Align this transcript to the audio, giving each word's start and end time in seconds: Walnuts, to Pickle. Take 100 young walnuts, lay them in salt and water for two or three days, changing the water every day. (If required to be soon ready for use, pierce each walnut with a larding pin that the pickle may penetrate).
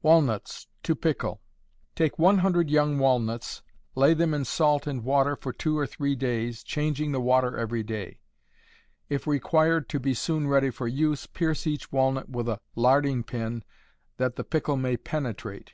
Walnuts, 0.00 0.68
to 0.84 0.94
Pickle. 0.94 1.40
Take 1.96 2.16
100 2.16 2.70
young 2.70 3.00
walnuts, 3.00 3.62
lay 3.96 4.14
them 4.14 4.32
in 4.32 4.44
salt 4.44 4.86
and 4.86 5.02
water 5.02 5.34
for 5.34 5.52
two 5.52 5.76
or 5.76 5.88
three 5.88 6.14
days, 6.14 6.62
changing 6.62 7.10
the 7.10 7.20
water 7.20 7.58
every 7.58 7.82
day. 7.82 8.20
(If 9.08 9.26
required 9.26 9.88
to 9.88 9.98
be 9.98 10.14
soon 10.14 10.46
ready 10.46 10.70
for 10.70 10.86
use, 10.86 11.26
pierce 11.26 11.66
each 11.66 11.90
walnut 11.90 12.28
with 12.28 12.48
a 12.48 12.60
larding 12.76 13.24
pin 13.24 13.64
that 14.18 14.36
the 14.36 14.44
pickle 14.44 14.76
may 14.76 14.96
penetrate). 14.96 15.72